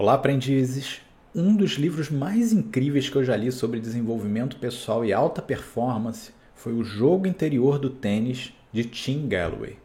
[0.00, 1.00] Olá, aprendizes!
[1.34, 6.30] Um dos livros mais incríveis que eu já li sobre desenvolvimento pessoal e alta performance
[6.54, 9.76] foi O Jogo Interior do Tênis, de Tim Galloway.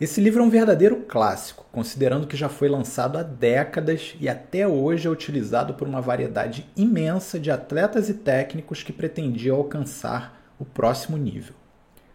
[0.00, 4.66] Esse livro é um verdadeiro clássico, considerando que já foi lançado há décadas e até
[4.66, 10.64] hoje é utilizado por uma variedade imensa de atletas e técnicos que pretendiam alcançar o
[10.64, 11.54] próximo nível.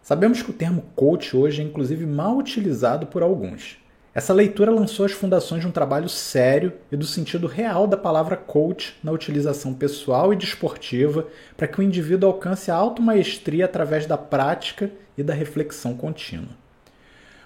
[0.02, 3.78] Sabemos que o termo coach hoje é inclusive mal utilizado por alguns.
[4.16, 8.34] Essa leitura lançou as fundações de um trabalho sério e do sentido real da palavra
[8.34, 14.16] coach na utilização pessoal e desportiva para que o indivíduo alcance a automaestria através da
[14.16, 16.48] prática e da reflexão contínua.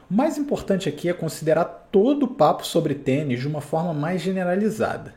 [0.08, 4.22] O mais importante aqui é considerar todo o papo sobre tênis de uma forma mais
[4.22, 5.12] generalizada.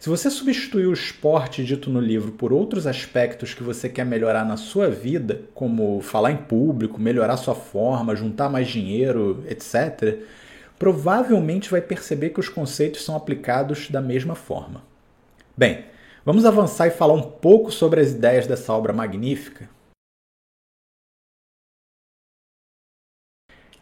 [0.00, 4.44] Se você substituir o esporte dito no livro por outros aspectos que você quer melhorar
[4.44, 10.18] na sua vida, como falar em público, melhorar sua forma, juntar mais dinheiro, etc.,
[10.78, 14.82] provavelmente vai perceber que os conceitos são aplicados da mesma forma.
[15.56, 15.86] Bem,
[16.24, 19.68] vamos avançar e falar um pouco sobre as ideias dessa obra magnífica?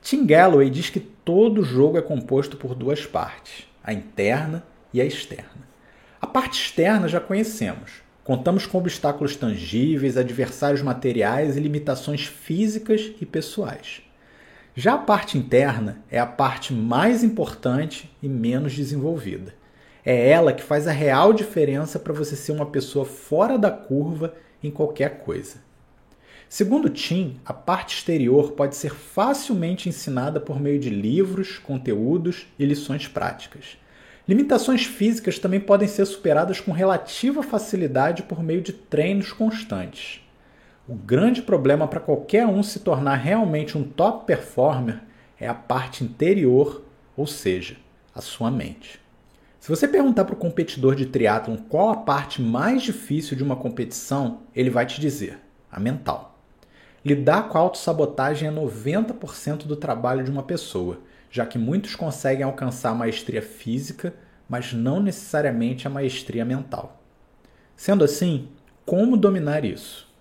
[0.00, 5.04] Tim Galloway diz que todo jogo é composto por duas partes, a interna e a
[5.04, 5.66] externa.
[6.20, 8.02] A parte externa já conhecemos.
[8.22, 14.03] Contamos com obstáculos tangíveis, adversários materiais e limitações físicas e pessoais.
[14.76, 19.54] Já a parte interna é a parte mais importante e menos desenvolvida.
[20.04, 24.34] É ela que faz a real diferença para você ser uma pessoa fora da curva
[24.60, 25.62] em qualquer coisa.
[26.48, 32.66] Segundo Tim, a parte exterior pode ser facilmente ensinada por meio de livros, conteúdos e
[32.66, 33.78] lições práticas.
[34.26, 40.23] Limitações físicas também podem ser superadas com relativa facilidade por meio de treinos constantes.
[40.86, 45.00] O grande problema para qualquer um se tornar realmente um top performer
[45.40, 46.84] é a parte interior,
[47.16, 47.78] ou seja,
[48.14, 49.00] a sua mente.
[49.58, 53.56] Se você perguntar para o competidor de triatlon qual a parte mais difícil de uma
[53.56, 55.38] competição, ele vai te dizer:
[55.72, 56.38] a mental.
[57.02, 62.44] Lidar com a autossabotagem é 90% do trabalho de uma pessoa, já que muitos conseguem
[62.44, 64.14] alcançar a maestria física,
[64.46, 67.00] mas não necessariamente a maestria mental.
[67.74, 68.50] Sendo assim,
[68.84, 70.12] como dominar isso?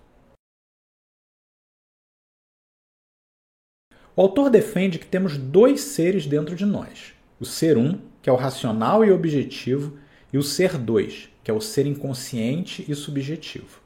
[4.16, 8.32] O autor defende que temos dois seres dentro de nós: o ser um, que é
[8.32, 9.98] o racional e objetivo,
[10.32, 13.80] e o ser dois, que é o ser inconsciente e subjetivo.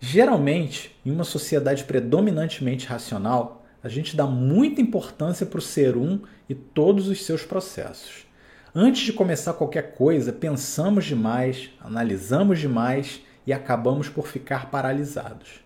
[0.00, 6.20] Geralmente, em uma sociedade predominantemente racional, a gente dá muita importância para o ser um
[6.48, 8.26] e todos os seus processos.
[8.74, 15.60] Antes de começar qualquer coisa, pensamos demais, analisamos demais e acabamos por ficar paralisados.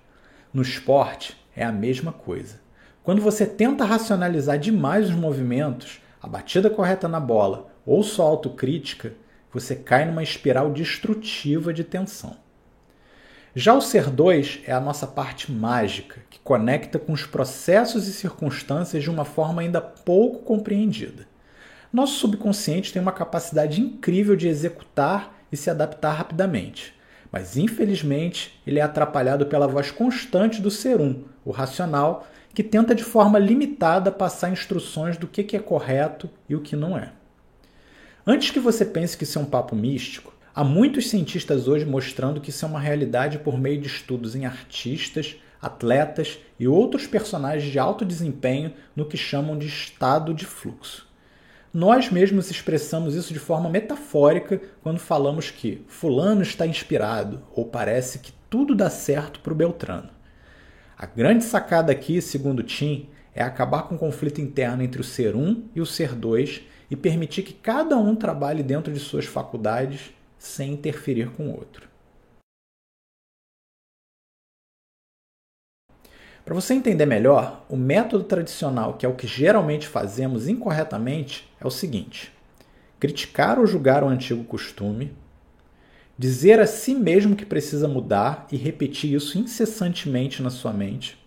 [0.53, 2.66] No esporte é a mesma coisa.
[3.07, 9.13] Quando você tenta racionalizar demais os movimentos, a batida correta na bola ou sua autocrítica,
[9.53, 12.37] você cai numa espiral destrutiva de tensão.
[13.55, 18.13] Já o ser 2 é a nossa parte mágica, que conecta com os processos e
[18.13, 21.29] circunstâncias de uma forma ainda pouco compreendida.
[21.93, 26.93] Nosso subconsciente tem uma capacidade incrível de executar e se adaptar rapidamente,
[27.31, 32.63] mas infelizmente ele é atrapalhado pela voz constante do ser 1, um, o racional, que
[32.63, 37.13] tenta de forma limitada passar instruções do que é correto e o que não é.
[38.27, 42.41] Antes que você pense que isso é um papo místico, há muitos cientistas hoje mostrando
[42.41, 47.71] que isso é uma realidade por meio de estudos em artistas, atletas e outros personagens
[47.71, 51.07] de alto desempenho no que chamam de estado de fluxo.
[51.75, 58.19] Nós mesmos expressamos isso de forma metafórica quando falamos que Fulano está inspirado ou parece
[58.19, 60.16] que tudo dá certo para o Beltrano.
[60.99, 65.37] A grande sacada aqui, segundo Tim, é acabar com o conflito interno entre o ser
[65.37, 70.11] 1 e o ser 2 e permitir que cada um trabalhe dentro de suas faculdades
[70.39, 71.87] sem interferir com o outro.
[76.47, 81.67] Para você entender melhor, o método tradicional, que é o que geralmente fazemos incorretamente, é
[81.67, 82.33] o seguinte:
[82.99, 85.15] criticar ou julgar o antigo costume,
[86.19, 91.23] Dizer a si mesmo que precisa mudar e repetir isso incessantemente na sua mente.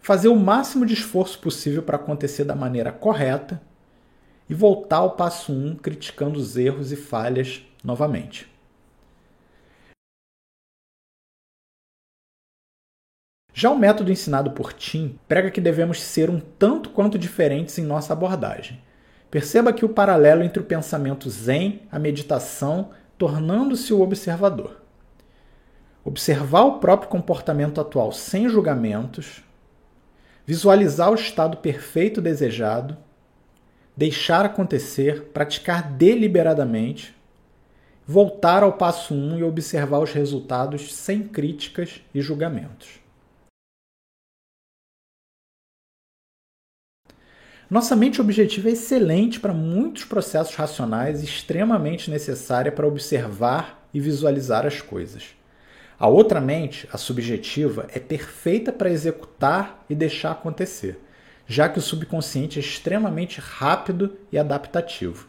[0.00, 3.60] Fazer o máximo de esforço possível para acontecer da maneira correta
[4.48, 8.50] e voltar ao passo 1 um, criticando os erros e falhas novamente.
[13.54, 17.84] Já o método ensinado por Tim prega que devemos ser um tanto quanto diferentes em
[17.84, 18.82] nossa abordagem.
[19.30, 22.90] Perceba aqui o paralelo entre o pensamento zen, a meditação
[23.20, 24.80] tornando-se o observador.
[26.02, 29.44] Observar o próprio comportamento atual sem julgamentos,
[30.46, 32.96] visualizar o estado perfeito desejado,
[33.94, 37.14] deixar acontecer, praticar deliberadamente,
[38.06, 43.00] voltar ao passo 1 um e observar os resultados sem críticas e julgamentos.
[47.70, 54.00] Nossa mente objetiva é excelente para muitos processos racionais e extremamente necessária para observar e
[54.00, 55.36] visualizar as coisas.
[55.96, 60.98] A outra mente, a subjetiva, é perfeita para executar e deixar acontecer,
[61.46, 65.28] já que o subconsciente é extremamente rápido e adaptativo.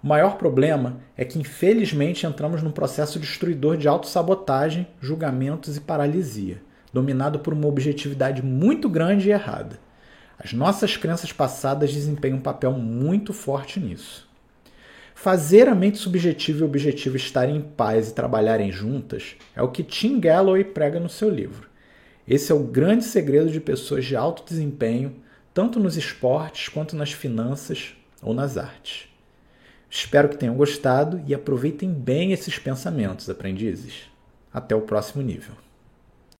[0.00, 6.62] O maior problema é que, infelizmente, entramos num processo destruidor de autossabotagem, julgamentos e paralisia,
[6.92, 9.87] dominado por uma objetividade muito grande e errada.
[10.38, 14.28] As nossas crenças passadas desempenham um papel muito forte nisso.
[15.14, 19.82] Fazer a mente subjetiva e objetiva estarem em paz e trabalharem juntas é o que
[19.82, 21.68] Tim Galloway prega no seu livro.
[22.26, 25.16] Esse é o grande segredo de pessoas de alto desempenho,
[25.52, 29.08] tanto nos esportes quanto nas finanças ou nas artes.
[29.90, 34.02] Espero que tenham gostado e aproveitem bem esses pensamentos, aprendizes.
[34.52, 35.54] Até o próximo nível.